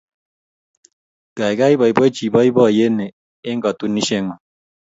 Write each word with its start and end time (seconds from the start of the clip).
Gaigai 1.39 1.69
boiboichi 1.81 2.31
boiboiyet 2.35 2.91
ni 2.97 3.05
eng 3.49 3.61
katunishiengung 3.63 4.41